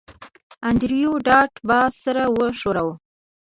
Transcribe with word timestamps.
انډریو 0.67 1.13
ډاټ 1.27 1.51
باس 1.69 1.91
سر 2.03 2.17
وښوراوه 2.37 2.93